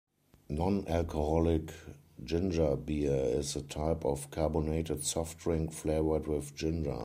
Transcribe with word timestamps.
Non-alcoholic 0.49 1.71
ginger 2.23 2.75
beer 2.75 3.13
is 3.21 3.55
a 3.55 3.61
type 3.61 4.03
of 4.03 4.31
carbonated 4.31 5.03
soft 5.03 5.37
drink 5.37 5.71
flavoured 5.73 6.25
with 6.27 6.55
ginger. 6.55 6.99